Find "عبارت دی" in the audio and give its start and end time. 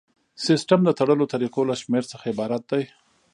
2.33-2.83